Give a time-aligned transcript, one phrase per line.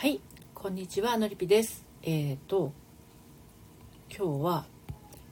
[0.00, 0.20] はい、
[0.54, 1.84] こんにちは、のりぴです。
[2.04, 2.72] えっ、と、
[4.16, 4.66] 今日は、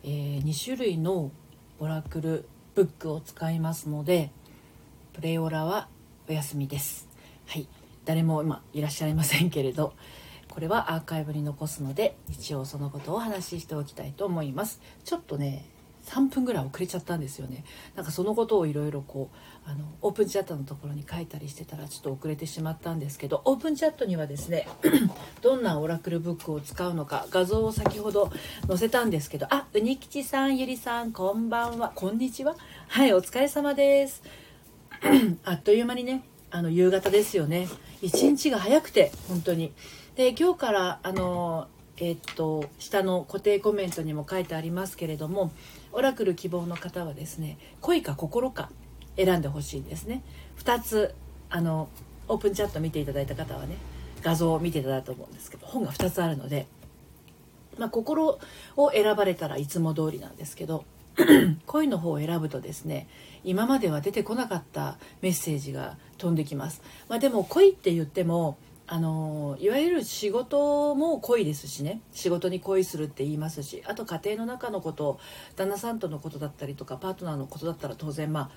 [0.03, 1.31] え2種類の
[1.79, 4.33] オラクルブックを使いますので、
[5.13, 5.87] プレイオラは
[6.29, 7.09] お休みです。
[7.47, 7.69] はい、
[8.05, 9.93] 誰も今いらっしゃいませんけれど、
[10.49, 14.81] これはアーカイブに残すので、一応そのことをお話ししておきたいと思います。
[15.05, 15.65] ちょっとね、
[16.07, 17.65] 3分ぐらい遅れちゃったんですよね。
[17.97, 24.69] なんかそのことをいろいろこうあのオープンチャットのところに書いたりしてたらちょっと遅れてしまったんですけどオープンチャットにはですね
[25.43, 28.31] どんなオラクルブックを使うのか画像を先ほど
[28.69, 31.93] 載せたんですけどあうにきちさんゆりさんこんばんは。
[31.95, 32.57] こんにちは。
[32.89, 34.23] はいお疲れ様です。
[35.45, 37.69] あっという間にねあの夕方ですよね。
[38.01, 39.73] 一日が早くて本当に。
[40.15, 41.67] で今日からあの
[41.99, 45.51] えっと下の固定コメントにも書いてありますけれども
[45.97, 48.71] オラクル希望の方はですね恋か心か
[49.17, 50.23] 選んでほしいんですね。
[50.59, 51.15] 2つ
[51.49, 51.89] あの
[52.29, 53.77] オープンチャット見ていただいた方はね
[54.23, 56.67] 画像を見ていただいたと思うんですけど本が2つあるので、
[57.79, 58.39] まあ、心
[58.77, 60.85] を選ばれたらいつも通りなんですけど
[61.67, 63.09] 恋の方を選ぶとですね
[63.43, 72.01] 今までは出てこなかったメッセージが飛んできます、まあ、でも恋って言ってもあのいわゆる仕事も恋ですしね。
[72.13, 75.19] 仕事に恋するって言いますしあと家庭の中のこと
[75.57, 78.51] 旦那さんとのことだったりとかパートナーのことだったら当然まあ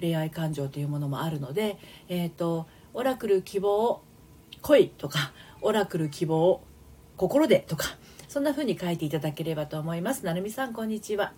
[0.00, 4.02] 恋愛感情というものもあるので、えーと、オラクル希望
[4.62, 6.62] 恋とかオラクル希望
[7.16, 7.86] 心でとか
[8.28, 10.24] そんな風に書いていただければと思います。
[10.24, 11.32] なるみさんこんにちは。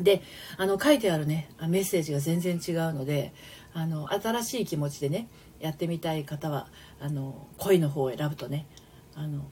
[0.00, 0.22] で
[0.56, 3.32] あの書いてあるねメッセージが全然違うので
[3.72, 5.28] あの新しい気持ちでね
[5.60, 6.68] やってみたい方は
[7.04, 8.66] あの恋の方を選ぶとね
[9.14, 9.44] あの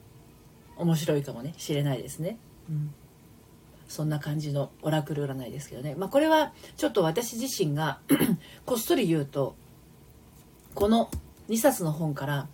[0.75, 2.91] 面白いかもねしれないですね、うん、
[3.87, 7.99] そんな感じのオラクル占いですけどね、まあ、これはちょっと私自身が
[8.65, 9.55] こっそり言うと
[10.73, 11.11] この
[11.47, 12.47] 2冊の本から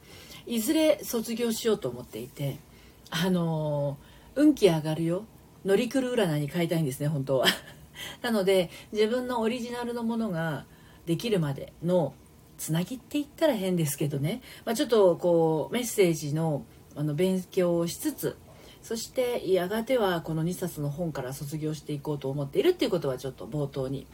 [0.46, 2.58] いずれ卒業しようと思っていて
[3.10, 3.98] あの
[4.36, 5.24] 運気上がるよ
[5.64, 7.46] 乗り来る占いに変えたいんですね本当は。
[8.22, 10.66] なので自分のオリジナルのものが
[11.06, 12.14] できるまでの
[12.60, 16.66] つなぎって言ったら変ですけどね、まあ、ちょっとこうメッセージの
[16.96, 18.38] あの勉強をしつつ
[18.82, 24.06] そしてやがてはこの2冊の本から卒業していこうと思っているっていうことはちょっと冒頭に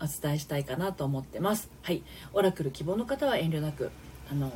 [0.00, 1.70] お伝えしたいかなと思ってます。
[1.82, 2.02] はい。
[2.32, 3.90] オラクル希望の方は遠慮なく
[4.30, 4.50] あの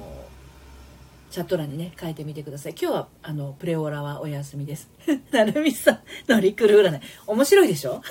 [1.30, 2.74] チャット欄にね書いてみてください。
[2.80, 4.90] 今日はあのプレオーラはお休みです。
[5.30, 5.98] なるみさん
[6.28, 7.00] 乗り来る占い。
[7.26, 8.02] 面白いでしょ？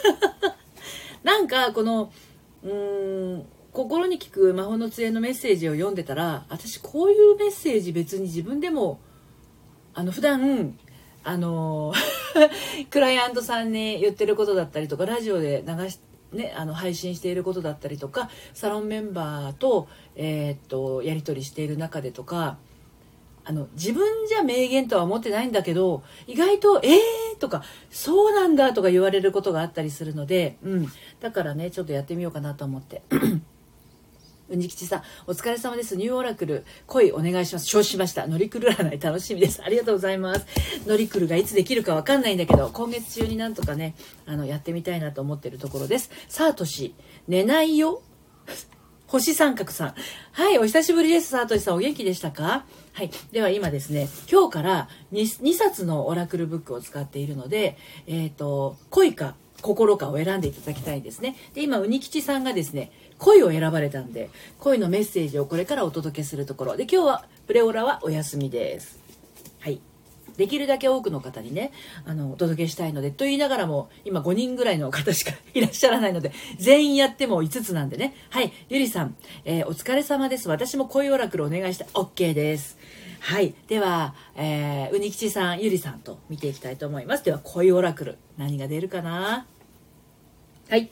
[1.24, 2.12] なんかこの
[2.64, 9.00] うーん心に聞く魔法の杖のメッセージを読んでたら私こういうメッセージ別に自分でも
[9.94, 10.78] あの普段
[11.24, 11.94] あの
[12.90, 16.00] クライアントさんに言ってることだったりとかラジオで流し
[16.32, 22.58] ね、あの配信していることだったりとかサロンメンバーと,、えー、っとやり取りしている中でとか
[23.46, 30.88] あの自分じゃ名言とは思ってないんだけど意外と「えー!」とか「そうなんだ」とか言われることがあったりするので、うん、
[31.20, 33.02] だからねちょっとやってみようかなと思って。
[34.50, 35.96] うにきちさん、お疲れ様です。
[35.96, 37.68] ニューオラクル、恋お願いします。
[37.68, 38.26] 承知しました。
[38.26, 39.62] 乗り来る占い楽しみです。
[39.64, 40.46] ありがとうございます。
[40.88, 43.96] 乗り来るがいつできるかわかんないんだけど、今月中になんとかね、
[44.26, 46.10] あの、やってみたいなと思ってるところです。
[46.28, 46.96] さあとし、
[47.28, 48.02] 寝ないよ。
[49.06, 49.96] 星三角さん。
[50.32, 51.30] はい、お久しぶりです。
[51.30, 52.66] さあとしさん、お元気でしたか？
[52.94, 53.12] はい。
[53.32, 57.78] では今ですね、今日から 2, 2冊のオラクルブックを使っているので、
[58.08, 61.36] えっ、ー、と、恋か心かを選んでいただきたいんですね。
[61.54, 66.78] で、今、うにきちさんがですね、恋を選ばれたんで、恋のメッセージをこれからお届けするところ。
[66.78, 69.00] で、今日は、プレオラはお休みです。
[69.60, 69.80] はい。
[70.38, 71.74] できるだけ多くの方にね、
[72.06, 78.16] あの、お届けしたいので、と言いながらも、今5人ぐらいの方しかいらっしゃらないので、全員やっても5つなんでね。
[78.30, 78.54] はい。
[78.70, 80.48] ゆりさん、えー、お疲れ様です。
[80.48, 81.86] 私も恋オラクルお願いした。
[81.88, 82.78] OK です。
[83.20, 83.54] はい。
[83.68, 87.26] では、えー、うにきちさん、ゆりさんと見ていきたいと思います。
[87.26, 88.18] では、恋オラクル。
[88.38, 89.46] 何が出るかな？
[90.70, 90.92] はい。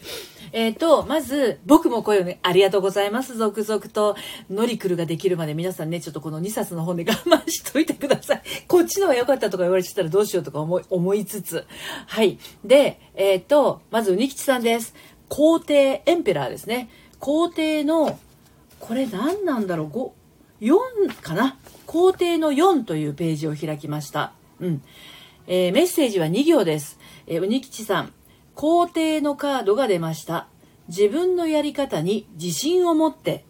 [0.53, 3.37] えっ、ー、と、まず、僕も声をね、ありがとうございます。
[3.37, 4.15] 続々と、
[4.49, 8.41] ノリクルができるまで皆さんね、ちょっとこの2冊の本で我慢しといてください。
[8.67, 11.67] こっちのは良かったとか言われてたらどうしようとか思い、思いつつ。
[12.07, 12.39] はい。
[12.65, 14.95] で、えっ、ー、と、まず、うにきちさんです。
[15.29, 16.89] 皇帝、エンペラーですね。
[17.19, 18.17] 皇帝の、
[18.79, 20.11] これ何なんだろう、5、
[20.61, 21.55] 4かな？
[21.85, 24.33] 皇帝の4というページを開きました。
[24.59, 24.81] うん。
[25.45, 26.97] えー、メッセージは2行です。
[27.27, 28.13] えー、うにきちさん。
[28.57, 30.47] 皇帝のカードが出ました。
[30.87, 33.45] 自分のやり方に自信を持って。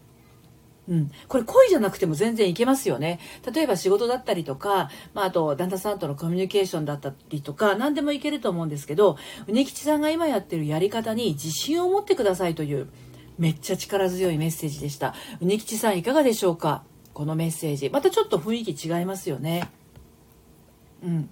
[0.90, 1.12] うん。
[1.30, 3.22] これ恋じゃなくても全然いけますよね。
[3.54, 9.16] 例えば仕事だったりとか、まあ、あと旦那さんとのコミュニケーションだったりとか、何でもいけると思うんですけど、
[9.48, 12.90] うねきちさんが今やってるやり方に自信を持ってくださいという、
[13.38, 15.16] めっちゃ力強いメッセージでした。
[15.40, 16.84] うねきちさんいかがでしょうか？
[17.14, 17.90] このメッセージ。
[17.90, 19.70] またちょっと雰囲気違いますよね。
[21.02, 21.30] うん。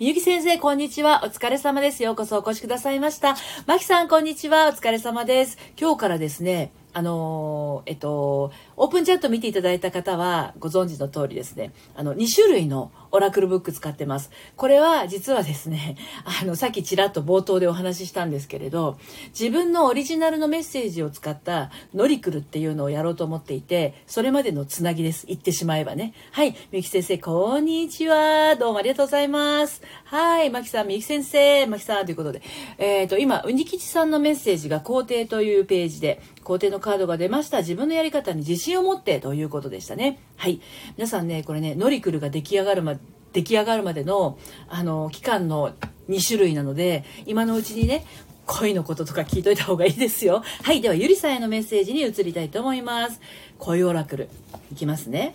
[0.00, 1.22] みゆき先生、こんにちは。
[1.24, 2.02] お疲れ様です。
[2.02, 3.36] ようこそお越しくださいました。
[3.66, 4.68] まきさん、こんにちは。
[4.68, 5.58] お疲れ様です。
[5.80, 14.30] 今日からですね、あのえっと、オープンチャット見ていただいた方はご存知の通りですね、あの、2種類のオラクルブック使ってます。
[14.56, 15.96] これは実はですね、
[16.42, 25.26] あの、さっきちらっと冒頭でお話ししたんですけれど、自分のオリジナルのメッセージを使ったノリクルっていうのをやろうと思っていて、それまでのつなぎです。
[25.26, 26.12] 言ってしまえばね。
[26.32, 26.50] はい。
[26.50, 28.56] みゆき先生、こんにちは。
[28.56, 29.80] どうもありがとうございます。
[30.04, 30.50] はい。
[30.50, 32.42] まきさん、みゆき先生、まきさんということで。
[32.76, 37.58] えっ、ー、と、今、うにきちさんのメッセージが皇帝というページで、皇帝のカードが出ました。
[37.58, 40.20] 自分のやり方に自信信を持ってということでしたね。
[40.36, 40.60] はい。
[40.96, 43.00] 皆さんね、これね、ノリクルが出来上がるまで、
[43.32, 45.74] 出来上がるまでの、あの、期間の
[46.08, 48.06] 2種類なので、今のうちにね、
[48.46, 50.42] 恋のこととか聞いといた方がいいですよ。
[50.62, 50.80] はい。
[50.80, 53.20] では、ゆりさんへのメッセージに移りたいと思います。
[53.58, 54.28] 恋オラクル。
[54.72, 55.34] いきますね。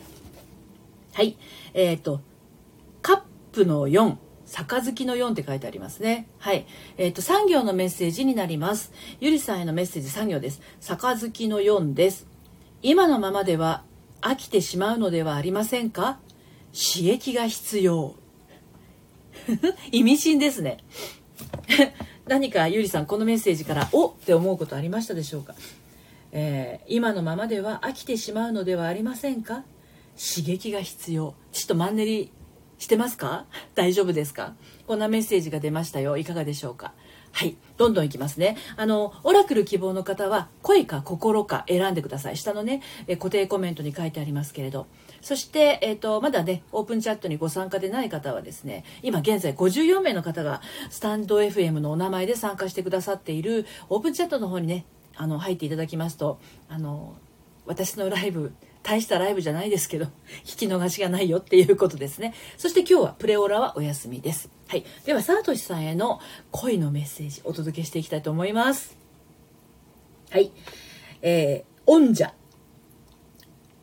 [1.14, 1.38] はい。
[1.74, 2.22] えっ、ー、と、
[3.02, 4.16] カップの4。
[4.52, 6.28] 杯の4って書いてありますね。
[6.40, 6.66] はい。
[6.98, 8.92] えっ、ー、と、産業のメッセージになります。
[9.20, 10.62] ゆりさんへのメッセージ産業です。
[10.82, 12.31] 杯の4です。
[12.82, 13.84] 今のままでは
[14.22, 16.20] 飽きてしまうのではありませんか？
[16.74, 18.16] 刺激が必要。
[19.92, 20.78] 意味深ですね。
[22.28, 25.54] 何かゆりさんこのメッセージからおって思うことありましたでしょうか、
[26.32, 29.64] えー、今のままでは飽きてしまうのではありませんか？
[30.18, 31.36] 刺激が必要。
[31.52, 32.32] ちょっとマンネリ
[32.78, 33.46] してますか？
[33.76, 34.56] 大丈夫ですか？
[34.88, 36.18] こんなメッセージが出ましたよ。
[36.18, 36.94] いかがでしょうか？
[37.32, 37.56] はい。
[37.78, 38.58] どんどんいきますね。
[38.76, 42.38] あの、オラクル希望の方は、恋か心か選んでください。
[42.38, 44.88] 下のね、え固定コメントに書いてありますけれど。
[45.22, 54.86] そして、えっ、ー、と、まだね、オープンチャットにご参加でない方はですね、今現在54名の方が、スタンド FM のお名前で参加してくださっている、オープンチャットの方にね、
[55.16, 56.40] あの、入っていただきますと、
[56.70, 57.16] あの、
[57.66, 60.06] 私のライブ、大したライブじゃないですけど、
[60.46, 62.34] 聞き逃しがないよっていうことですね。
[62.58, 64.50] そして今日はプレオラはお休みです。
[64.68, 64.86] はい。
[65.06, 66.20] では、サートシさんへの
[66.52, 68.98] 恋のメッセージお届けしていきたいと思います。
[70.30, 70.52] はい。
[71.22, 72.32] えー、オンジャ、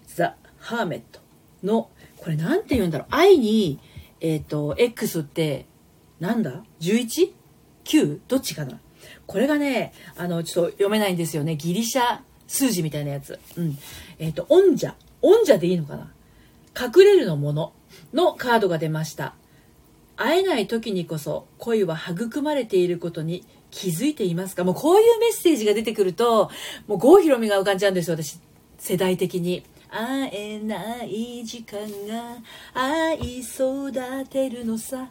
[0.06, 1.20] ザ・ハーメット
[1.62, 3.08] の、これなんて言うんだろう。
[3.10, 3.78] 愛に、
[4.20, 5.66] えっ、ー、と、X って、
[6.20, 8.20] なんだ ?11?9?
[8.26, 8.80] どっちかな？
[9.26, 11.56] これがね、あの、ちょっと読めないんですよね。
[11.56, 13.38] ギリシャ数字みたいなやつ。
[13.56, 13.78] うん。
[14.18, 14.94] えっ、ー、と、オンジャ。
[15.22, 16.12] オンジャでいいのかな？
[16.78, 17.72] 隠れるのもの
[18.12, 19.34] のカードが出ました。
[20.16, 24.64] 会えない時にこそ恋は育まれていることに気づいていますか？
[24.64, 26.50] もうこういうメッセージが出てくると、
[26.86, 28.38] もう郷ひろみが浮かんじゃうんですよ、私。
[28.78, 29.64] 世代的に。
[29.90, 32.36] 会えない時間が
[32.74, 33.92] 愛育
[34.28, 35.08] てるのさ。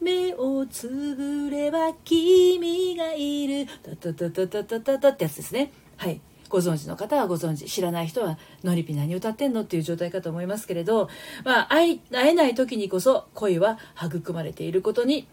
[0.00, 3.66] 目をつぶれば君がいる。
[3.82, 5.72] タタタタタタタってやつですね。
[5.98, 6.20] はい。
[6.50, 11.08] ご存知の方はご存知知らない人はのりぴ何歌ってんのっていう状態かと思いますけれど、
[11.44, 15.26] まあ、会えない時にこそ恋は育まれていることに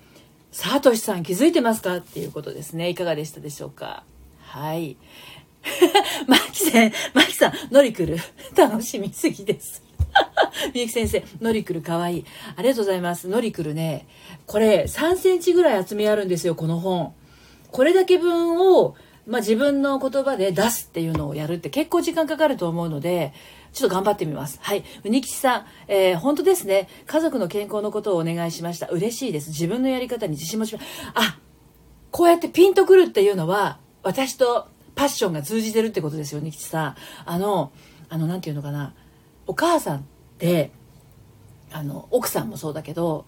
[0.52, 2.90] さとしさん気づいてますかっていうことですね。
[2.90, 4.04] いかがでしたでしょうか？
[4.40, 4.96] はい。
[6.28, 8.18] マキさんマキさんのりくる？
[8.56, 9.84] 楽しみすぎです。
[10.74, 11.82] みゆき先生、のりくる？
[11.82, 12.26] かわいい。
[12.56, 13.28] ありがとうございます。
[13.28, 14.08] のりくるね、
[14.46, 17.14] これ3センチぐらい厚みあるんですよ、この本。
[17.72, 18.96] これだけ分を
[19.28, 23.34] まあ、自分の言葉で出すっていうのをやるって結構時間かかると思うので、
[23.74, 24.58] ちょっと頑張ってみます。
[24.62, 24.84] はい。
[25.04, 26.88] うにきちさん、えー、本当ですね。
[27.06, 28.88] 家族の健康のことをお願いしました。
[28.88, 29.50] 嬉しいです。
[29.50, 30.86] 自分のやり方に自信持ちます。
[31.14, 31.40] あ、
[32.12, 36.96] こうやってピンとくるっていうのは、私とパッションが通じてるってことですよ、うにきちさん。
[37.26, 37.74] あの、
[38.10, 38.94] あの、なんていうのかな。
[39.46, 40.02] お母さんっ
[40.40, 40.72] て、
[41.72, 43.28] あの、奥さんもそうだけど、まあ、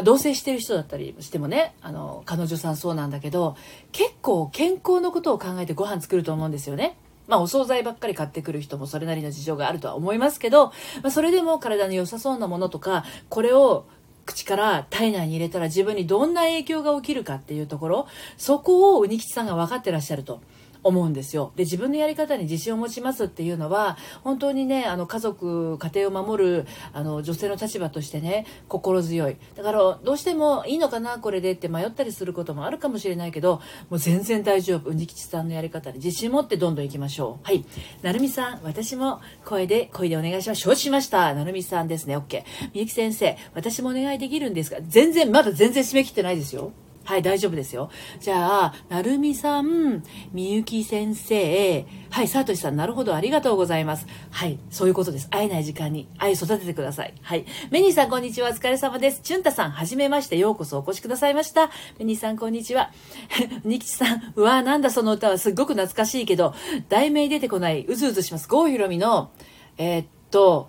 [0.00, 3.56] ま同棲してる人だったりしてもねあの彼女さんそうなんだけど
[3.92, 6.96] 結構健康のことを考えてご飯作ると思うんですよね。
[7.28, 10.72] まあ、お惣菜ばっかり買ってくる人もそれなりの事情があるとは思いますけど、ま
[11.04, 13.86] あ、それでも体に良さそうなものとかこれを
[14.26, 20.40] 口から体内に入れたら自分にどんな影響が起きるかっていうところそこをうにきちさんが分かってらっしゃると。
[20.82, 21.52] 思うんですよ。
[21.56, 29.36] で、自分のやり方に自信を持ちますっていうのは、本当にね、あの、家族、家庭を守る、あの、女性の立場としてね、心強い。
[29.56, 34.90] だから、どうしてもいいのかな、これでって迷ったりすることもあるかもしれないけど、もう全然大丈夫。
[34.90, 37.46] うにきちさんのやり方に自信持ってどんどん行きましょう。
[37.46, 37.64] はい。
[38.02, 40.60] なるみさん、私も声で、声でお願いします。
[40.60, 41.32] 承知しました。
[41.34, 42.16] なるみさんですね。
[42.16, 42.42] OK。
[42.74, 46.72] みゆき先生、私もお願いできるんですが、全然、まだ全然締め切ってないですよ。
[47.10, 47.90] はい、大丈夫ですよ。
[48.20, 54.06] じゃあ、なるみさん、みゆき先生、はい、さとしさん、なるほど、ありがとうございます。
[54.30, 55.28] はい、そういうことです。
[55.28, 57.14] 会えない時間に愛育ててください。
[57.20, 57.46] はい。
[57.72, 58.50] メニーさん、こんにちは。
[58.50, 59.22] お疲れ様です。
[59.22, 60.38] チュンタさん、はじめまして。
[60.38, 61.70] ようこそお越しくださいました。
[61.98, 62.92] メニーさん、こんにちは。
[63.64, 66.54] ニキチさん、うわなんだその歌はすっごく懐かしいけど、
[66.88, 68.46] 題名出てこない、うずうずします。
[68.46, 69.32] 郷ひろみの、
[69.78, 70.68] えー、っと、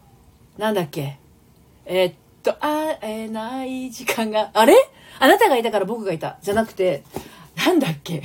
[0.57, 1.19] なんだっけ？
[1.86, 4.75] えー、っと、会えない時間が、あれ？
[5.19, 6.38] あなたがいたから僕がいた。
[6.41, 7.03] じゃなくて、
[7.55, 8.24] なんだっけ？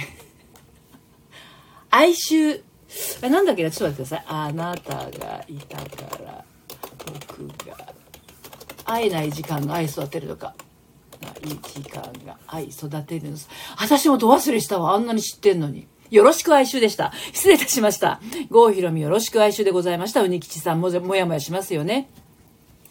[1.90, 2.62] 哀愁。
[3.22, 3.70] あなんだっけ？
[3.70, 4.24] ちょっと待ってください。
[4.26, 6.44] あなたがいたから
[7.28, 7.76] 僕が。
[8.84, 10.54] 会えない時間が愛育てるとか。
[11.44, 13.36] いい時間が愛育てるの
[13.78, 14.94] 私もど忘れしたわ。
[14.94, 15.86] あんなに知ってんのに。
[16.10, 17.12] よろしく哀愁でした。
[17.32, 18.20] 失礼いたしました。
[18.50, 20.22] 郷ひろみよろしく哀愁でございました。
[20.22, 22.10] うにきちさんももやもやしますよね。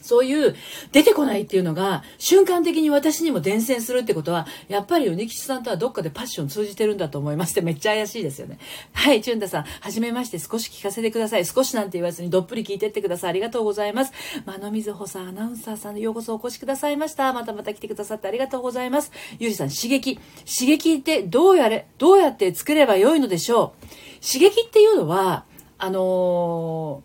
[0.06, 0.56] そういう
[0.92, 8.60] 出てこないっていうのが瞬間的に私にも伝染するってことは、やっぱり米吉さんとはどっかでパッション通じてるんだと思いまして、めっちゃ怪しいですよね。
[8.94, 11.46] はい、チュンダさん、はじめまして少し聞かせてください。
[11.46, 13.30] 少しなんて言わずにどっぷり聞いてってください。
[13.32, 14.14] ありがとうございます。
[14.46, 17.34] まのみずほさん、アナウンサーさん、ようこそお越しくださいました。
[17.34, 19.12] またまた来てくださってありがとうございます。
[19.40, 20.20] ゆうじさん、刺激。
[20.46, 24.26] 刺激ってどうやれ、どうやって作ればよいのでしょう。
[24.26, 25.46] 刺激っていうのは、
[25.78, 27.04] あの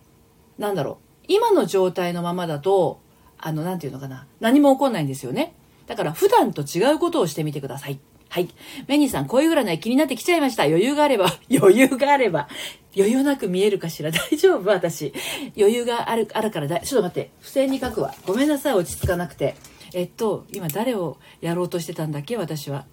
[0.58, 1.09] ー、なんだろう。
[1.30, 3.00] 今の状態のままだと、
[3.38, 4.26] あの、なんていうのかな。
[4.40, 5.54] 何も起こんないんですよね。
[5.86, 8.00] だから普段と違うことをしてみてください。
[8.28, 8.48] はい。
[8.88, 10.64] メニーさん、恋占い気になってきちゃいました。
[10.64, 12.48] 余裕があれば、 余裕があれば、
[12.96, 14.68] 余裕なく見えるかしら大丈夫？
[14.70, 15.12] 私。
[15.56, 18.12] 余裕がある、あるからだ、ちょっと待って、付箋に書くわ。
[18.26, 19.54] ごめんなさい、落ち着かなくて。
[19.94, 22.36] えっと、今誰をやろうとしてたんだっけ？
[22.36, 22.86] 私は。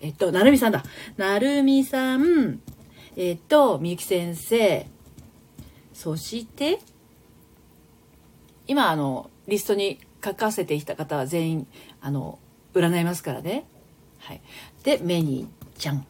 [0.00, 0.84] えっと、なるみさんだ。
[1.16, 2.60] なるみさん、
[3.16, 4.86] えっと、みゆき先生、
[5.92, 6.78] そして、
[8.70, 11.66] 今、あの、リストに書かせていた方は全員
[12.00, 12.38] あの
[12.72, 13.64] 占いますからね。
[14.20, 14.40] はい、
[14.84, 16.06] でメニーちゃん。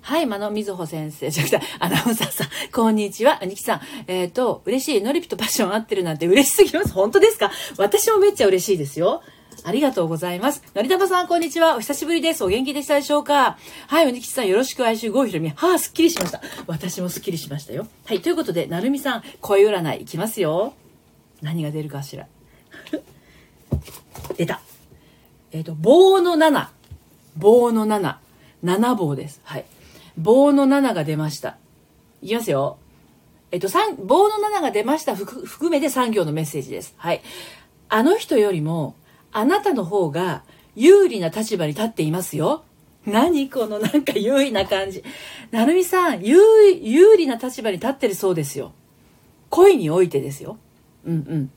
[0.00, 3.38] はい、間野瑞穂先生、じゃ、アナウンサーさん、こんにちは。
[3.44, 5.00] ニキさん、えっ、ー、と、嬉しい。
[5.00, 6.92] ノリピとパッション合ってるなんて嬉しすぎます。
[6.92, 7.52] 本当ですか？
[7.78, 9.22] 私もめっちゃ嬉しいですよ。
[9.62, 10.60] ありがとうございます。
[10.74, 11.76] のりたまさん、こんにちは。
[11.76, 12.42] お久しぶりです。
[12.42, 13.58] お元気でしたでしょうか？
[13.86, 15.50] はい、おにきさん、よろしく哀愁ごひろみ。
[15.50, 16.40] はあ、すっきりしました。
[16.66, 17.86] 私もすっきりしましたよ。
[18.06, 20.74] はい、ということで、なるみさん、声占いいきますよ。
[21.44, 22.26] 何が出るかしら。
[24.36, 24.62] 出た。
[25.52, 26.68] えっ、ー、と、棒の7。
[27.36, 28.16] 棒の7。
[28.64, 29.42] 7棒です。
[29.44, 29.64] はい。
[30.16, 31.58] 棒の7が出ました。
[32.22, 32.78] いきますよ。
[33.50, 36.94] えっ、ー、と、棒の7が出ました含めて3行のメッセージです。
[36.96, 37.20] はい。
[37.90, 38.96] あの人よりも、
[39.30, 42.64] あなたの方が有利な立場に立っていますよ。
[43.04, 45.04] 何このなんか優位な感じ。
[45.50, 46.40] なるみさん、有
[46.80, 48.72] 有利な立場に立ってるそうですよ。
[49.50, 50.56] 恋においてですよ。
[51.04, 51.50] うんうん。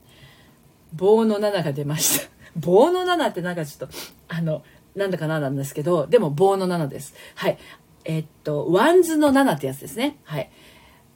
[0.94, 2.28] 棒の7が出ました。
[2.56, 3.94] 棒の7ってなんかちょっと、
[4.28, 4.62] あの、
[4.94, 7.14] なんだかななんですけど、でも棒の7です。
[7.34, 7.58] はい。
[8.04, 10.18] えっと、ワンズの7ってやつですね。
[10.24, 10.50] はい。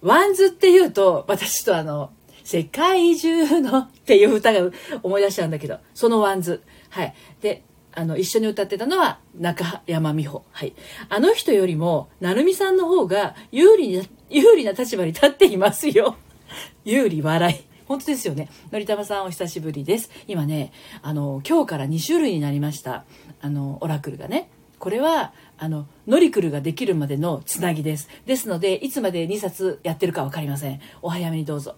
[0.03, 2.11] ワンズって言うと、私とあの、
[2.45, 4.71] 世界中のっていう歌が
[5.03, 6.63] 思い出しちゃうんだけど、そのワンズ。
[6.91, 7.15] はい。
[7.41, 7.63] で、
[7.95, 10.45] あの、一緒に歌ってたのは中山美穂。
[10.51, 10.75] はい。
[11.09, 16.17] あの人よりも、成美さんの方が有利な、有利な立場に立っていますよ。
[16.85, 17.72] 有利笑い。
[17.93, 18.49] 本当ですよね。
[18.71, 20.09] のりたまさんお久しぶりです。
[20.27, 20.73] 今ね、
[21.03, 23.05] あの、今日から2種類になりました。
[23.43, 24.49] あの、オラクルがね。
[24.79, 28.09] これは、あの、ノリクルができるまでのつなぎです。
[28.25, 30.81] ですので、いつまで2冊やってるか分かりません。
[31.03, 31.77] お早めにどうぞ。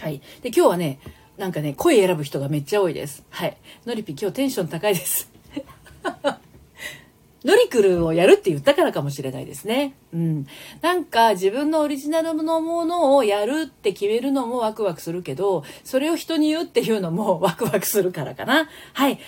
[0.00, 0.20] はい。
[0.40, 0.98] で、今日はね、
[1.38, 3.24] なんかね、声選ぶ人がめっちゃ多いです。
[3.30, 3.56] はい。
[3.86, 5.30] のりぴ今日テンション高いです。
[7.44, 9.94] ノリクルをやるって言ったからかもしれないですね。
[10.12, 10.46] うん。
[10.80, 18.68] なんか自分のオリジナルのものをやるって決めるのもワクワクするけど、それを人に言うっていうのも ワクワクするからかな。
[18.92, 19.18] はい。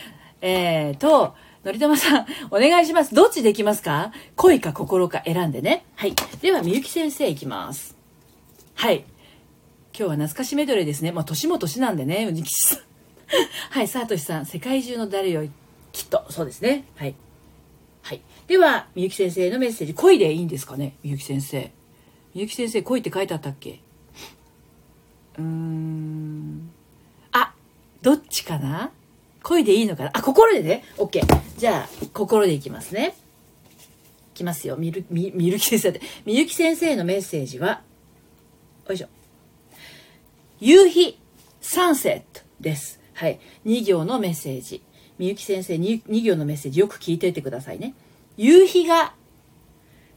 [0.40, 3.14] えーと、のりたまさん、お願いします。
[3.14, 4.12] どっちできますか？
[4.37, 5.85] 恋か心か選んでね。
[5.97, 6.14] はい。
[6.40, 7.97] では、みゆき先生いきます。
[8.75, 9.04] はい。
[9.97, 11.12] 今日は懐かしメドレーですね。
[11.12, 12.78] まあ、年も年なんでね、うにきさん。
[13.71, 15.50] はい、さとしさん、世界中の誰より
[15.92, 16.85] きっと、そうですね。
[16.97, 17.14] はい。
[18.04, 18.20] はい。
[18.46, 20.96] では、みゆき先生のメッセージ、恋でいいんですかね？
[21.02, 21.73] みゆき先生。
[22.34, 23.80] みゆき先生、恋って書いてあったっけ？
[25.38, 26.70] うーん。
[27.32, 27.54] あ、
[28.02, 28.90] どっちかな？
[29.42, 30.11] 恋でいいのかな？
[30.12, 30.84] あ、心でね。
[30.99, 31.23] OK。
[31.56, 33.16] じゃあ、心でいきますね。
[34.34, 34.76] いきますよ。
[34.76, 36.02] みる、み、みゆき先生で。
[36.26, 37.80] みゆき先生のメッセージは、
[38.87, 39.08] よいしょ。
[40.61, 41.18] 夕日、
[41.62, 43.00] サンセットです。
[43.14, 43.40] はい。
[43.64, 44.82] 2行のメッセージ。
[45.18, 47.94] みゆき先生 2, 2行のメッセージよく聞いていてくださいね。
[48.37, 49.14] 夕日が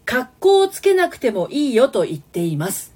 [0.05, 2.95] 格好をつけなくてもいいよと言っています。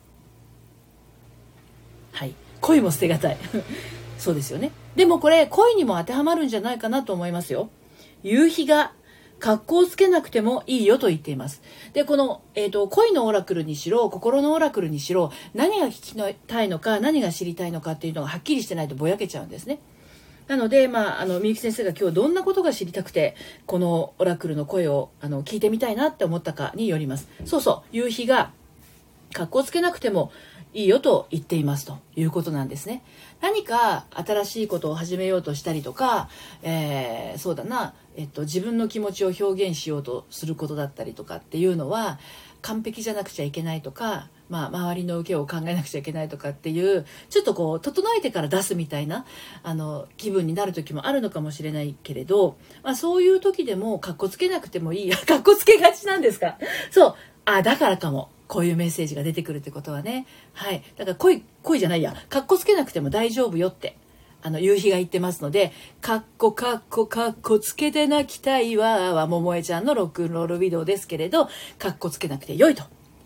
[2.12, 2.34] はい。
[2.62, 3.38] 恋も捨てがたい。
[4.17, 4.72] そうですよね。
[4.96, 7.70] でもこれ恋にも当てはまるんじゃないかなと思いますよ。
[8.24, 8.93] 夕日が
[9.41, 11.62] 格好をつけなくてもいいよと言っています。
[11.93, 19.79] で、この、えっ、ー、と、恋のオラクルにしろ、心のオラクルにしろ、何が聞きたいのか、何が知りたいのかっていうのがはっきりしてないとぼやけちゃうんですね。
[20.48, 27.29] なので、まあ、あの、みゆき先生が今日どんなことが知りたくて、このオラクルの声をあの聞いてみたいなって思ったかによります。
[27.45, 28.51] そうそう、夕日が、
[29.33, 30.31] 格好つけなくても
[30.74, 33.03] いいよと言っていますということなんですね。
[33.41, 36.29] 何か新しいことを始めようとしたりとか、
[36.63, 42.19] えー、そうだな、えっと、自分の気持ちを表現しようとすることだったりとかっていうのは
[42.62, 49.25] 完璧じゃなくちゃいけないとか、まあ、周りの受けを考えなくちゃいけないとかっていうちょっとこう整えてから出すみたいな
[49.63, 55.12] あの気分になる時もあるのかもしれないけれど、まあ、そういう時でもかっこつけなくてもいい。
[55.15, 56.58] かっこつけがちなんですか？
[56.91, 57.15] そう。
[57.46, 58.29] あだからかも。
[58.48, 60.25] こういうメッセージが出てくるってことはね。
[60.51, 60.84] はい。
[60.98, 62.13] だから恋恋じゃないや。
[62.27, 63.96] かっこつけなくても大丈夫よって
[64.43, 72.84] あの、夕日が言ってますので、かっこかっこかっこつけて泣きたいわは、桃江ちゃんのロックンロールビデオですけれど、かっこつけなくて良いと。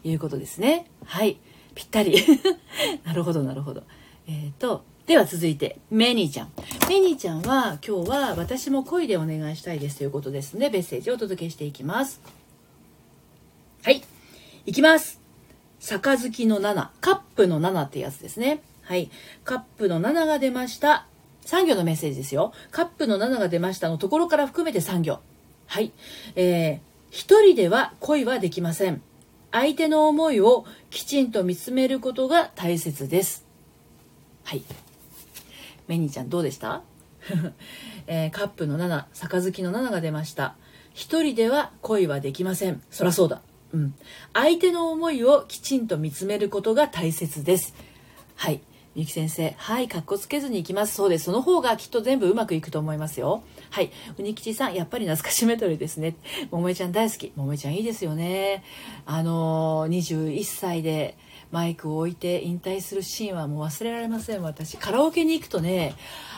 [0.09, 0.89] いうことですね。
[1.05, 1.37] はい。
[1.73, 2.15] ぴったり。
[3.03, 3.83] なるほど、なるほど。
[4.27, 6.51] えっ、ー、と、では続いて、メニーちゃん。
[6.89, 12.21] メニーちゃんは、今日は私も恋でお願いしたいですということですので、メッセージをお届けしていきます。
[13.83, 14.01] はい。
[14.65, 15.19] いきます。
[15.79, 18.61] 杯の7、カップの7ってやつですね。
[18.81, 19.11] はい。
[19.43, 21.07] カップの7が出ました。
[21.45, 22.53] 3行のメッセージですよ。
[22.71, 25.19] カップの7が出ましたのところから含めて3行。
[25.67, 25.91] はい。
[26.35, 26.79] えー、
[27.11, 29.01] 一人では恋はできません。
[29.55, 33.45] 相手の思いをきちんと見つめることが大切です。
[34.43, 34.63] はい。
[35.87, 36.83] メニーちゃんどうでした、
[38.05, 40.57] えー、カップの7、杯の7が出ました。
[40.93, 42.81] 一人では恋はできません。
[42.91, 43.41] そらそうだ。
[43.71, 43.95] うん。
[44.33, 47.75] 相手の思いをきちんと見つめることが大切です。
[48.35, 48.59] はい。
[48.95, 50.95] みゆき先生、はい、かっこつけずに行きます。
[50.95, 51.25] そうです。
[51.25, 53.43] その方がきっと全部うまくいくと思いますよ。
[53.69, 53.91] はい。
[54.17, 56.15] うにきちさん、やっぱり懐かしメドレーですね。
[56.49, 57.33] もえちゃん大好き。
[57.35, 58.63] もえちゃんいいですよね。
[59.05, 61.17] あのー、21歳で
[61.51, 64.41] マイクを置いて引退するシーンはもう忘れられません。
[64.43, 65.93] 私、カラオケに行くとね、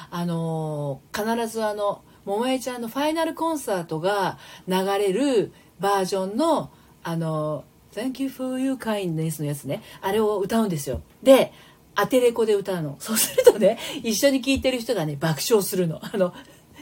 [0.09, 6.71] あのー、必ずあの、桃江ちゃんのファイナルコンサートが流れるバージョンの、
[7.03, 9.83] あのー、Thank you for your kindness のやつね。
[10.01, 11.01] あれを歌うんですよ。
[11.21, 11.51] で、
[11.97, 12.95] アテレコで歌うの。
[12.99, 15.99] そうするとね、一緒に聴いてる人がね、爆笑するの。
[16.01, 16.33] あの、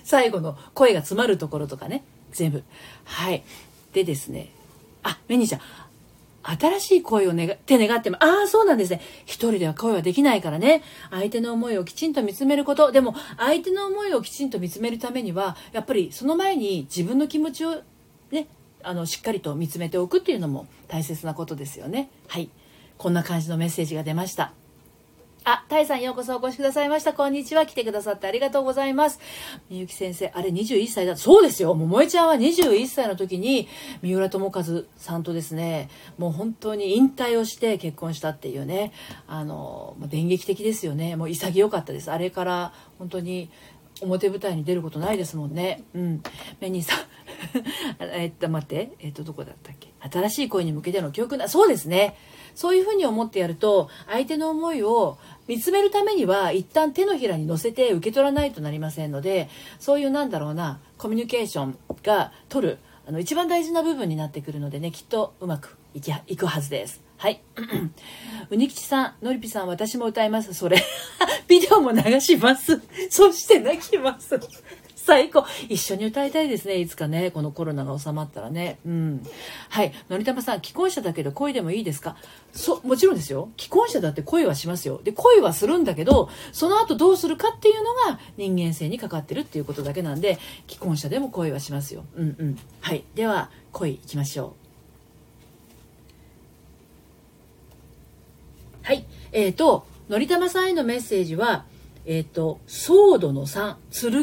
[0.03, 2.63] 最後の声が詰まるところとかね、全部。
[3.05, 3.43] はい。
[3.93, 4.49] でですね、
[5.03, 5.61] あ、メニーちゃん、
[6.43, 9.01] 新しい恋を願って願っても、ああ、そうなんですね。
[9.25, 10.83] 一人では恋はできないからね。
[11.09, 12.91] 相手の思いをきちんと見つめること。
[12.91, 17.81] でも、相手の思いをきちんと見つめるためには、やっぱりその前に自分の気持ちを
[18.31, 18.47] ね、
[18.83, 22.09] あの、しっかりと見つめておくっていうのも大切なことですよね。
[22.27, 22.49] はい。
[22.97, 24.53] こんな感じのメッセージが出ました。
[25.47, 27.13] あ、タイさんようこそお越しくださいました。
[27.13, 27.67] こんにちは。
[27.67, 29.19] 来てくださってありがとうございます。
[29.69, 31.15] みゆき先生、あれ21歳だ。
[31.15, 31.75] そうですよ。
[31.75, 33.67] 桃江ちゃんは21歳の時に、
[34.01, 34.63] 三浦友和
[34.97, 38.91] さんとですね、もう本当に引退をして結婚したっていうね、
[39.27, 41.15] あの、電撃的ですよね。
[41.15, 42.11] もう潔かったです。
[42.11, 43.51] あれから本当に
[44.01, 45.83] 表舞台に出ることないですもんね。
[45.93, 46.23] うん。
[46.59, 46.99] メニーさん。
[47.99, 48.91] えっと、待って。
[48.99, 49.93] えっと、どこだったっけ？
[50.09, 51.37] 新しい恋に向けての教訓？
[51.37, 51.47] だ。
[51.47, 52.15] そうですね。
[52.55, 55.17] そういうふうに思ってやると、相手の思いを
[55.47, 67.01] 見つめるためには一旦手のひらに乗せて受け取らないとなりませんのでそういうなんだろうなコミュニケーションが取るあの一番大事な部分になってくるのでねきっとうまくいきいくはずです。
[67.17, 67.41] はい。
[68.49, 70.53] うにきちさんのりぴさん私も歌います。
[70.53, 70.83] それ。
[71.47, 72.81] ビデオも流します。
[73.09, 74.37] そして泣きます。
[75.05, 75.45] 最高。
[75.69, 76.79] 一緒に歌いたいですね。
[76.79, 78.79] いつかね、このコロナが収まったらね。
[78.87, 79.23] うん。
[79.69, 79.93] はい。
[80.09, 82.17] のりたまさん、既婚者だけど恋でもいいですか？
[82.53, 83.49] そ、もちろんですよ。
[83.55, 84.99] 既婚者だって恋はしますよ。
[85.03, 92.03] で、恋はするんだけど、その後どうするかっていうのが人間性にかかってるっていうことだけなんで、既婚者でも恋はしますよ。
[92.15, 92.57] うんうん。
[92.81, 93.03] はい。
[93.13, 94.55] では、恋いきましょ
[98.83, 98.87] う。
[98.87, 99.05] はい。
[99.31, 101.65] えっ、ー、と、のりたまさんへのメッセージは、
[102.05, 103.75] えっ、ー、と、ソードの3、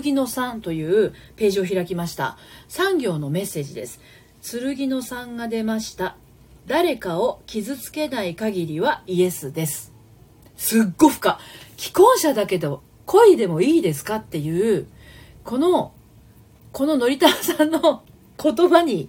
[0.02, 2.36] 剣の3というページを開きました。
[2.68, 4.00] 3行のメッセージです。
[4.42, 6.16] 剣の3が出ました。
[6.66, 9.92] 誰かを傷つけない限りはイエスです。
[10.56, 11.38] すっご深。
[11.76, 14.86] 既婚者だけど恋でもいいですかっていう、
[15.44, 15.92] この、
[16.72, 18.02] こののりたさんの
[18.42, 19.08] 言葉に、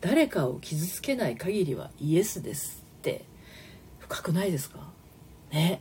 [0.00, 3.24] 誰かを傷つけない限りはイエスですって
[4.00, 4.80] 深くないですか？
[5.52, 5.80] ね。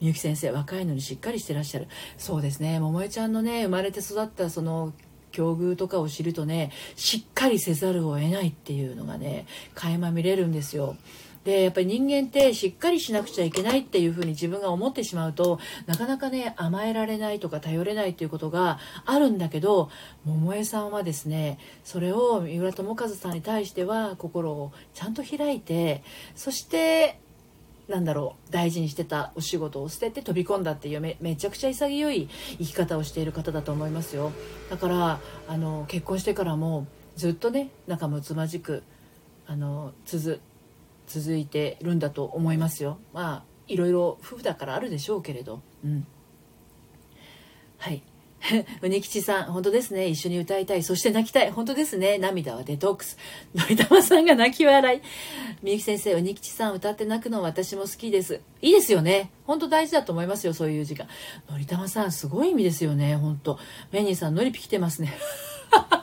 [0.00, 4.92] みゆき先生若いのにしっかりしてらっしゃるそうですね桃江ちゃんのね生まれて育ったその
[5.30, 10.96] 境遇とかを知るとねしっかりせざるを得ないっていうのがね垣間見れるんですよ。
[11.44, 19.88] でやっぱり人間ってしっかりしなくちゃいけないっていうふうに自分が思ってしまうとなかなかね甘えられないとか頼れないっていうことがあるんだけど
[20.26, 26.02] 桃江さんはですねそれを三浦友和さんに対しては心をちゃんと開いて
[26.34, 27.18] そして
[27.88, 34.32] なんだろう大事にしてたお仕事を捨てて飛び込んだっていうめめちゃくちゃ潔い生き方をしている方だと思いますよ。
[34.68, 38.82] だからあの結婚してからもずっとね仲睦まじく
[39.46, 40.40] あの続
[41.06, 42.98] 続いてるんだと思いますよ。
[43.14, 45.62] まあいろいろ夫婦だからあるでしょうけれど。
[45.82, 46.06] うん。
[47.78, 48.02] はい。
[48.82, 50.08] うにきちさん、本当ですね。
[50.08, 50.82] 一緒に歌いたい。
[50.82, 51.50] そして泣きたい。
[51.50, 52.18] 本当ですね。
[52.18, 53.18] 涙はデトックス。
[53.54, 55.00] のりたまさんが泣き笑い。
[55.62, 58.40] みゆき先生、うにきちさん歌って泣くの私も好きです。
[58.62, 59.30] いいですよね。
[59.44, 60.54] 本当大事だと思いますよ。
[60.54, 61.08] そういう時間。
[61.50, 63.16] のりたまさん、すごい意味ですよね。
[63.16, 63.58] 本当
[63.92, 65.12] メニーさん、のりぴ来てますね。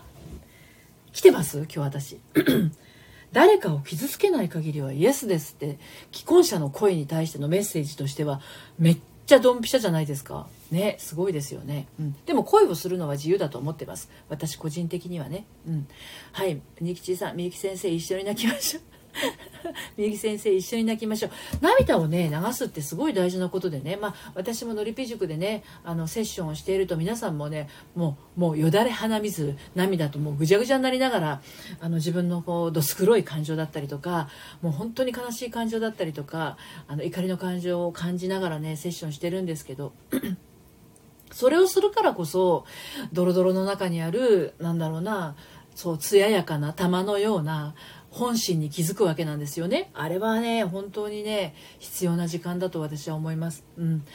[1.13, 1.59] 来てます？
[1.59, 2.19] 今日私。
[3.31, 5.77] 誰かを傷つけない限りはイエスですって
[6.13, 8.39] 既婚者の声に対してのメッセージとしては
[8.79, 10.47] めっちゃドンピシャじゃないですか。
[10.71, 14.09] ねすごいですよね、うん、でも恋をするのは自由だと思ってます。
[14.29, 15.45] 私個人的にはね。
[15.67, 15.87] うん。
[16.31, 16.61] はい。
[16.81, 18.94] みきちさんみゆき先生一緒に泣きましょう。
[19.97, 21.31] みゆき先生一緒に泣きましょう。
[21.61, 23.97] 涙をね流すってすごい大事なことでね。
[23.97, 31.41] まあ私ものりぴ塾でねあのセッションをしていると皆さんもねもうもうよだれ鼻水涙ともうぐちゃぐちゃになりながら
[31.79, 34.29] あの自分のこうどす黒い感情だったりとか
[34.61, 39.93] もう本当に悲しい感情だったりとかあの怒りの感情を感じながらねセッションしてるんですけど
[41.31, 42.65] それをするからこそ
[43.11, 45.35] ドロドロの中にあるなんだろうな
[45.75, 47.75] そう艶やかな玉のような
[48.15, 49.91] 本心に気づくわけなんですよね。
[49.93, 53.65] あれはね、本当にね、必要な時間だと私は思います。
[53.77, 54.05] うん。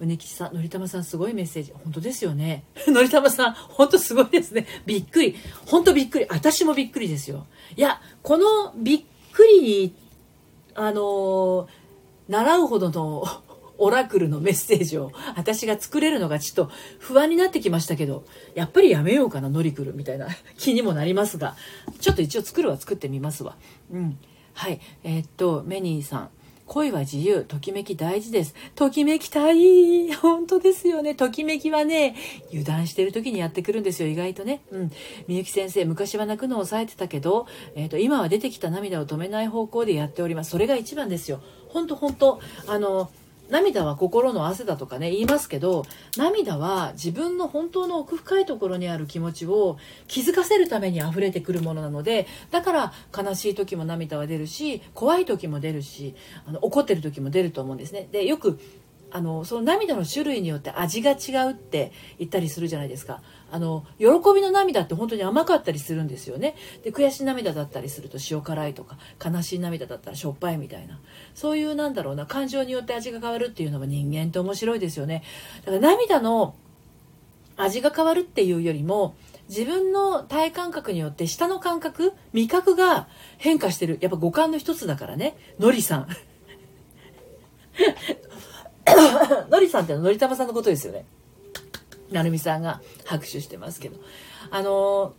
[0.00, 1.72] うねきちさん、のりたまさんすごいメッセージ。
[1.84, 2.64] 本当ですよね。
[2.88, 4.66] のりたまさん、本当すごいですね。
[4.86, 5.36] びっくり。
[5.66, 6.26] 本当びっくり。
[6.30, 7.46] 私もびっくりですよ。
[7.76, 9.02] いや、このびっ
[9.34, 9.94] くりに、
[10.74, 11.66] あのー、
[12.28, 13.24] 習うほどの
[13.80, 21.56] オラクルのメッセージを私が作れるのがちょっと不安になってきましたけど、やっぱりやめようかな、ノリクルみたいな 気にもなりますが、
[21.98, 23.56] ちょっと一応作るは作ってみますわ。
[23.90, 24.18] うん。
[24.52, 24.80] はい。
[25.02, 26.28] えー、っと、メニーさん。
[26.66, 28.54] 恋は自由、ときめき大事です。
[28.76, 30.12] ときめきたい。
[30.14, 31.16] 本当ですよね。
[31.16, 32.14] ときめきはね、
[32.50, 34.60] 油断してる時にやってくるんですよ、意外とね。
[34.70, 34.92] うん。
[35.26, 40.50] みゆき先生、昔は泣くのを抑えてたけど、えっ、ー、と、今は出てきた涙を止めない方向でやっております。
[40.50, 41.40] それが一番ですよ。
[41.68, 43.10] 本当本当あの、
[43.50, 45.84] 涙は心の汗だとかね言いますけど
[46.16, 56.14] 涙は自分の本当の奥深いところにある気持ちを気づかせるために溢れてくるものなのでだから悲しい時も涙は出るし怖い時も出るし
[56.46, 58.08] あの怒ってる時も出ると思うんですね。
[58.10, 58.58] でよく
[59.12, 63.22] あのその涙の種類によって味が違うって言ったりするじゃないですか。
[63.52, 66.54] あの喜びの涙って本当に甘かったりするんですよね。
[66.84, 71.00] で悔しい涙だったりすると塩辛いとか悲しい涙だったらしょっぱいみたいな。
[71.34, 75.24] そういうなんだろうな感情によって味が変わるっていうのも人間って面白いですよね。
[75.64, 76.54] だから涙の
[77.56, 79.16] 味が変わるっていうよりも
[79.48, 83.98] 自分の体感覚によって舌の感覚味覚が変化してる。
[84.00, 85.36] やっぱ五感の一つだからね。
[85.58, 86.08] のりさん。
[89.50, 91.06] のりさんってのりたまさんのことですよね。
[92.10, 93.96] なるみさんが拍手してますけど。
[94.50, 95.14] あの、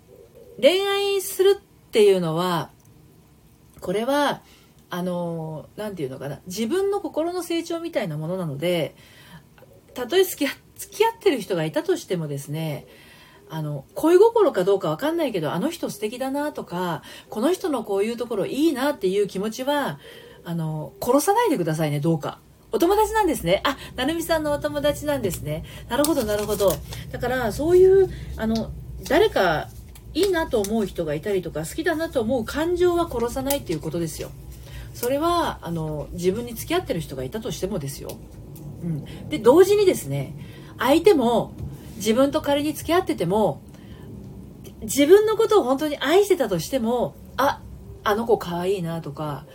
[0.60, 2.70] 恋愛するっていうのは、
[3.80, 4.42] これは、
[4.90, 8.96] あの、なんていうのかな、自分の心の成長みたいなものなので、
[9.94, 12.88] たとえ付き付き合ってる人がいたとしてもですね、
[13.50, 20.00] あの、恋心かどうかわかんないけど、あの人素敵だなとか、この人のこういうところいいなっていう気持ちは、
[20.44, 22.40] あの、殺さないでくださいね、どうか。
[22.72, 23.62] お友達なんですね。
[23.66, 25.64] あ、なるみさんのお友達なんですね。
[25.90, 26.74] なるほど、なるほど。
[27.12, 28.72] だから、そういう、あの、
[29.08, 29.70] 誰か
[30.14, 34.32] いいなと思う人がいたりとか、好きだなと思う感情は殺さないっていうことですよ。
[34.94, 38.18] それは、あの、自分に付き合ってる人がいたとしてもですよ。
[38.84, 39.30] うん。
[39.30, 40.36] で、同時にですね、
[40.78, 41.54] 相手も、
[41.98, 43.62] 自分と仮に付き合ってても、
[44.82, 47.62] 自分のことを本当に愛してたとしても、あ、
[48.04, 49.46] あの子可愛いなとか、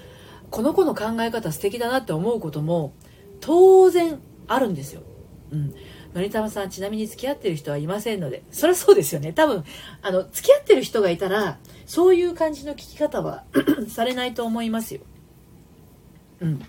[0.51, 2.95] この子の考え方素敵だなって思うことも
[3.41, 5.03] 当然あるんですよ。
[5.51, 5.75] うん。
[6.15, 8.43] のりたまさん、ちなみに付き合ってる人はいませんので。
[8.51, 9.33] そりゃそうですよね。
[9.33, 9.65] 多分、
[10.03, 13.45] あの、付き合ってる人がいたら、そういう感じの聞き方は
[13.89, 15.01] されないと思いますよ。
[16.41, 16.63] うん。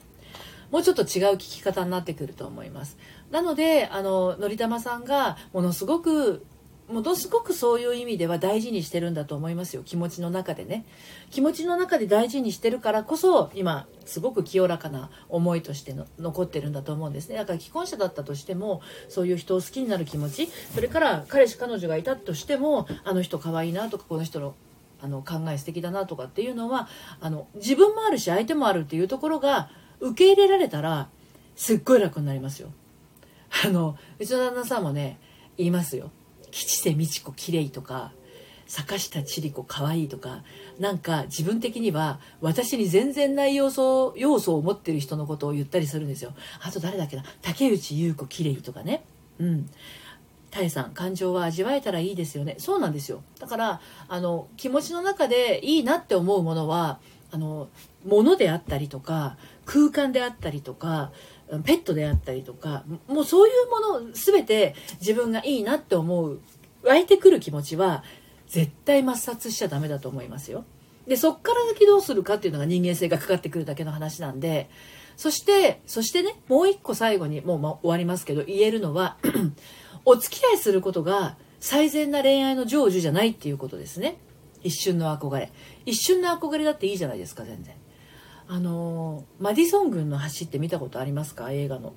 [0.71, 2.97] もうちょっと違う聞き方になってくると思います。
[3.31, 6.45] なので、あの、のりたまさんが、ものすごく
[6.89, 10.85] ものすごくそういう意味では大事にしてるんだと思いますよ気持ちの中でね。
[11.31, 17.35] 気持ちの中で大事にしてるからこそ今すごく清らかな思いとしての残ってるんだと思うんですね。
[17.35, 24.55] だから既婚者だったとしてもそういう人を好きになる気持ちそれから彼氏彼女がいたとしてもあの人可愛いなとかこの人の
[24.99, 26.87] あの考え素敵だなとかっていうのは
[27.19, 29.69] あの自分もあるし相手もあるっていうところが
[29.99, 31.09] 受け入れられたら
[31.55, 32.69] すっごい楽になりますよ。
[33.65, 35.19] あのうちの旦那さんもね
[35.57, 36.11] 言いますよ。
[36.57, 38.11] 吉瀬美智子綺麗とか
[38.65, 40.43] 坂下千里子可愛いとか
[40.79, 46.33] なんか自分的には私に全然ない要素要素を持ってる人のことを言ったりするんですよ。
[46.61, 47.23] あと誰だっけな？
[47.41, 49.03] 竹内優子綺麗とかね。
[49.39, 49.69] うん。
[50.49, 52.55] タエさん感情は味わえたらいいですよね。
[52.57, 53.21] そうなんですよ。
[53.39, 56.99] だからあの気持ちの中でいいなって思うものは
[57.31, 57.69] あの
[58.05, 61.11] 物であったりとか空間であったりとか
[61.63, 66.39] ペットであったりとかもうそういうもの全て自分がいいなって思う
[66.83, 68.03] 湧いてくる気持ちは
[68.47, 70.65] 絶対抹殺しちゃダメだと思いますよ。
[71.07, 74.69] でそっから先どうするかっていうのが人間性がかかってくるだけの話なんで
[75.15, 79.17] そしてそしてねもう一個最後にもう、ま、終わりますけど言えるのは
[80.03, 84.17] お付き合いすることが最善な恋愛の成就じゃないっていうことですね。
[84.63, 85.51] 一瞬の憧れ。
[85.85, 87.75] 一瞬の憧れだっていいじゃないですか全然。
[88.49, 91.51] あのマディソン軍の橋って見たことありますか？
[91.51, 91.93] 映画の。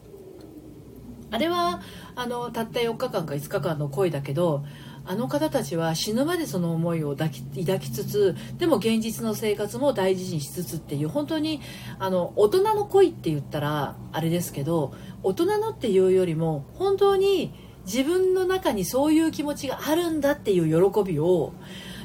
[1.33, 1.81] あれは
[2.17, 4.65] あのたった4日間か5日間の恋だけど
[5.05, 11.61] あの方たちは死ぬまでその思いを抱き抱きつつでも現実の生活も大事にしつつっていう本当に
[12.01, 17.55] あの大人の恋って言ったらあれですけど大人のっていうよりも本当に
[17.87, 21.53] 自分の中にそういう気持ちがあるんだっていう喜びを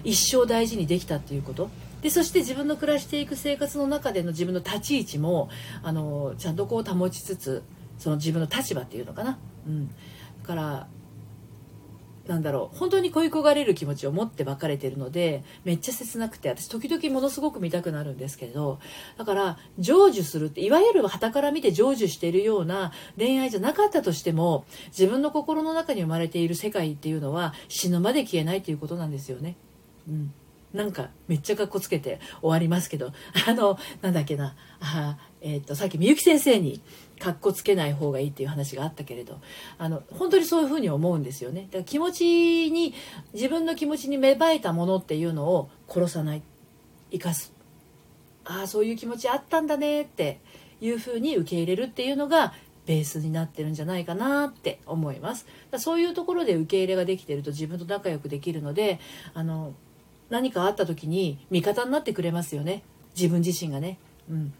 [0.03, 1.69] 一生大事にできたっていうこと。
[2.05, 5.49] でそして自分の暮らしていく生活の中での自分の立ち位置も
[5.81, 7.63] あのちゃんとこう保ちつつ
[7.97, 9.93] その自分の立場っていうのかな、うん、だ
[10.43, 10.87] から
[12.27, 18.77] なんだろう本当に恋焦がれる気持ちを持って別れてるのでめっちゃ切なくて私時々ものすごく見たくなるんですけど
[19.17, 29.57] だから成就するっていわゆる旗から見て成就しているような恋愛じゃなかったとしても自分の心の中に生まれている世界っていうのは死ぬまで消えないっていうことなんですよね。
[30.07, 30.31] うん。
[30.75, 33.11] なんかめっちゃかっこつけて終わりますけど
[33.47, 34.55] あのなんだっけな。
[34.79, 36.81] あ、えー、っとさっきみゆき先生に
[37.19, 39.39] かっこつけない方がいいっていう話があったけれど
[39.77, 41.67] あの本当にそういうふうに思うんですよね。
[41.71, 42.93] だから気持ちに
[43.33, 46.41] 自分の気持ちに芽生えたものっていうのを殺さない。
[47.11, 47.53] 生かす。
[48.43, 50.39] ああそういう気持ちあったんだねって
[50.81, 52.53] いうふうに受け入れるっていうのが
[52.85, 55.47] ベースになってるんじゃないかなって思います。
[55.71, 58.99] だそういうところで受け入れができてると自分と仲良くできるので
[59.33, 59.73] あの
[60.29, 62.83] 何かあった時に味方になってくれますよね
[63.15, 63.97] 自分自身がね
[64.29, 64.53] うん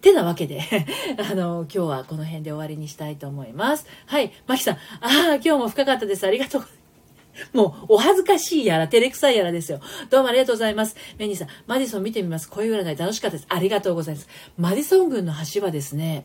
[0.00, 0.62] てなわけで
[1.18, 3.86] あの、今日はこの辺で終わりにしたいと思います。
[4.06, 4.32] はい。
[4.46, 6.26] マキさん、ああ、今日も深かったです。
[6.26, 6.64] ありがとう。
[7.52, 9.80] もう、お恥ずかしいやら、照れくさいやらですよ。
[10.08, 10.96] どうもありがとうございます。
[11.18, 12.48] メニーさん、マディソン見てみます。
[12.48, 13.46] 恋占い楽しかったです。
[13.48, 14.28] ありがとうございます。
[14.56, 16.24] マディソン軍の橋はですね、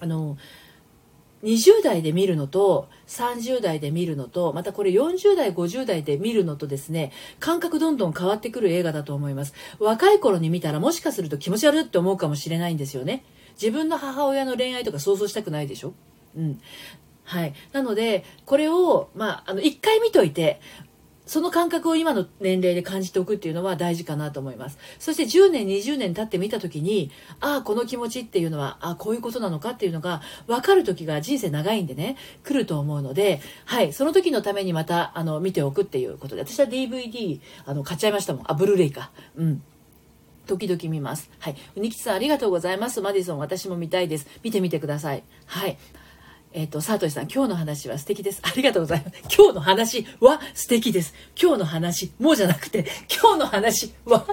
[0.00, 0.36] あの、
[1.44, 9.52] 20代で見るのと30代で見るのとまたこれ40代50代で見るのとですね感覚どんどん変わってくる映画だと思います。
[9.78, 13.24] 若い頃に見たらもしかすると気持ち悪いって思うかもしれないんですよね。
[13.60, 15.92] 自分の母親の恋愛とか想像したくないでしょ？
[16.36, 16.60] うん。
[17.24, 17.54] はい。
[17.72, 20.60] なので、これを、まあ、あの、一回見といて、
[21.26, 24.78] その感覚を今の年齢で感じておくっていうのは大事かなと思います。
[24.98, 27.10] そして10年、20年経ってみた時に、
[27.40, 38.44] ああ、この気持ちっていうのは、ああ、こういうことなのかっていうのが分かる時が人生長いんでね、来ると思うので、はい、その時のためにまた、あの、見ておくっていうことで、私は DVD、あの、買っちゃいましたもん。
[38.46, 39.10] あ、ブルーレイか。
[39.36, 39.62] うん。
[40.46, 41.30] 時々見ます。
[41.40, 41.56] はい。
[41.74, 43.00] うにきさんありがとうございます。
[43.00, 44.28] マディソン私も見たいです。
[44.42, 45.24] 見てみてください。
[45.46, 45.76] はい。
[46.56, 48.40] えっ、ー、と、サートシさん、今日の話は素敵です。
[48.42, 49.36] ありがとうございます。
[49.36, 51.12] 今日の話は素敵です。
[51.40, 54.26] 今日の話、もうじゃなくて、今日の話は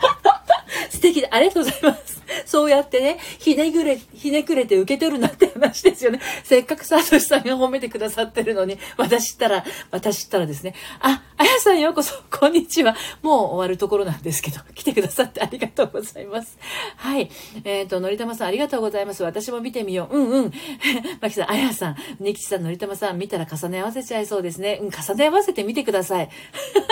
[0.88, 2.22] 素敵で、ありがとうございます。
[2.46, 6.20] そうやってね、ひねくれ、ひねくれて受け取るなって話ですよね。
[6.42, 12.96] せっかくサトシさんが褒めてくださってるのに、私ったら、私ったらですね、あ、あやさんようこそ、こんにちは。
[13.20, 16.56] もう終わるところなんですけど、 来てくださってありがとうございます。
[16.96, 17.30] はい。
[17.64, 19.22] えっ、ー、と、のりたまさんありがとうございます。
[19.22, 20.16] 私も見てみよう。
[20.16, 20.52] うんうん。
[21.20, 24.78] まきさん、あやさん、ねきちさん、のりたまさん、見たら重ね合わせちゃいそうですね。
[24.80, 26.30] うん、重ね合わせてみてください。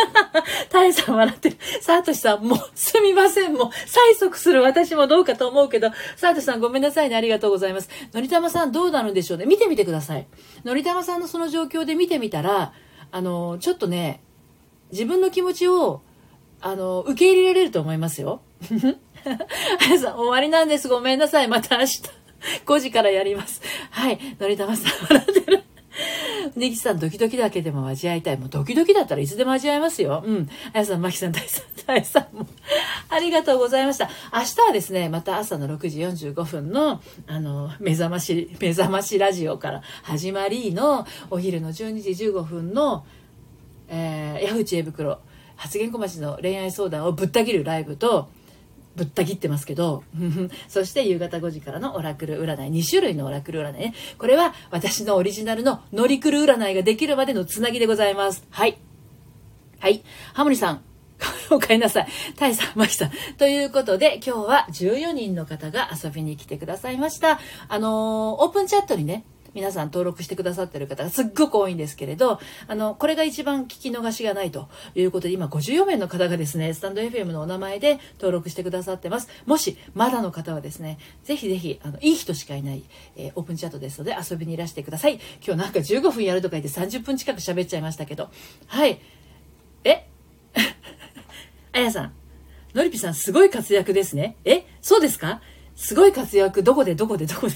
[0.69, 1.57] たえさん笑ってる。
[1.81, 3.55] さとしさん、もう、すみません。
[3.55, 7.17] もう、催促する私もどうかと思うけど、サートさんごめんなさいね。
[7.17, 7.89] ありがとうございます。
[8.13, 9.47] のりたまさんどうなるんでしょうね。
[9.47, 10.27] 見てみてください。
[10.65, 12.75] のりたまさんのその状況で見てみたら、
[13.11, 14.21] あの、ちょっとね、
[14.95, 16.03] 自分の気持ちを、
[16.61, 18.43] あの、受け入れられると思いますよ。
[19.81, 20.87] あやさん、終わりなんです。
[20.87, 21.49] ごめんなさい。
[21.49, 22.03] また明日、
[22.65, 23.61] 5時からやります。
[23.91, 24.21] はい。
[24.39, 25.65] のりたまさん、笑ってる。
[26.55, 28.39] ネギさん、ドキドキだけでも味わいたい。
[28.39, 30.23] もうドキドキだったらいつでも味わえますよ。
[30.25, 30.49] うん。
[30.73, 32.47] あやさん、まきさん、大さん、大さんも。
[33.09, 34.09] ありがとうございました。
[34.33, 43.05] 明日はですね、また朝の6時45分の、あの、目覚まし、目覚ましラジオから始まりの、お昼の12時15分の、
[43.89, 45.21] えー、ヤフー知恵袋、
[45.57, 48.29] 発言小町の恋愛相談をぶった切るライブと、
[48.97, 50.05] ぶった切ってますけど、
[50.69, 53.95] そして夕方5時からのオラクル占い、2種類のオラクル占いね。
[54.19, 58.47] これは私のオリジナルのノリクル占いができるまでのつなぎでございます。
[58.51, 58.79] はい。
[59.81, 60.03] はい。
[60.33, 60.83] ハモリさん、
[61.51, 62.09] お帰りなさい。
[62.37, 63.11] タイさん、マキさん。
[63.37, 67.41] ということで、今日は14人の方が遊びに来てくださいました。
[67.69, 79.29] あのー、オープンチャットにね、皆さん登録してくださってる方がすっごく多いんですけれど、あの、これが一番聞き逃しがないということで、今54名の方がですね、スタンド FM のお名前で登録してくださってます。
[79.47, 82.83] もし、まだの方はですね、ぜひぜひ、あの、いい人しかいない、
[83.17, 85.21] えー、オープンチャットですので遊びにいらしてください。
[85.47, 88.29] 今日なんか15分やるとか言って30分近く喋っちゃいましたけど、
[88.67, 89.01] はい。
[89.85, 90.07] え？
[91.73, 92.13] あやさん、
[92.75, 94.37] のりぴさんすごい活躍ですね。
[94.45, 94.65] え？
[94.81, 95.41] そうですか？
[95.77, 96.95] すごい活躍、どこで？
[96.95, 97.27] どこで？
[97.27, 97.55] どこで？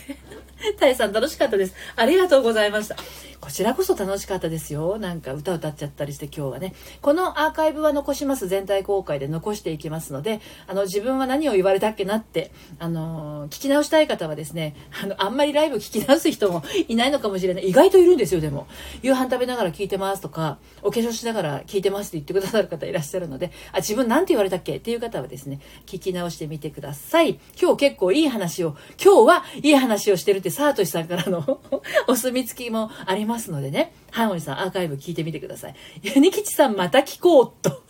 [0.78, 1.74] タイさん楽しかったです。
[1.96, 2.96] ありがとうございました。
[3.40, 4.98] こちらこそ楽しかったですよ。
[4.98, 6.74] なんか歌歌っちゃったりして今日はね。
[7.00, 8.48] このアーカイブは残します。
[8.48, 17.68] 全体公開で残していきますので、あの、自分は何を言われたっけなって、あの聞き直したい方はですね、あの、あんまりライブ聞き直す人もいないのかもしれない。
[17.68, 18.66] 意外といるんですよ、でも。
[19.02, 27.38] 夕飯食べながら聞いてますとか、お化粧しながら聞いてますって言ってくださる方いらっしゃるので、あ、自分なんて言われたっけっていう方はですね、聞き直してみてください。
[27.60, 31.60] 今日結構いい話を、今日はいい話をしてるってサートシさんからの
[32.08, 33.92] お墨付きもありますのでね。
[34.10, 35.74] ハーモニーさん、アーカイブ聞いてみてください。
[36.02, 37.82] ユニキチさん、また聞こうと。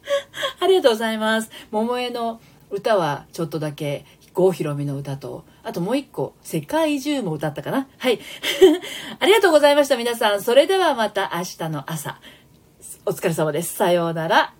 [0.60, 1.50] ありがとうございます。
[1.70, 2.40] 桃江の
[2.70, 8.20] 歌はちょっとだけ、郷ひろみの歌と、あともう一個、世界中も歌ったかなはい。
[9.20, 10.42] ありがとうございました、皆さん。
[10.42, 12.20] それではまた明日の朝。
[13.04, 13.74] お疲れ様です。
[13.74, 14.57] さようなら。